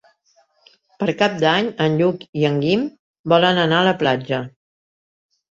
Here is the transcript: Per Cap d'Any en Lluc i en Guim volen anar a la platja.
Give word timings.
Per 1.03 1.09
Cap 1.19 1.35
d'Any 1.43 1.69
en 1.85 1.99
Lluc 1.99 2.23
i 2.41 2.47
en 2.49 2.57
Guim 2.65 2.87
volen 3.35 3.61
anar 3.67 3.83
a 3.83 3.87
la 3.91 3.95
platja. 4.03 4.43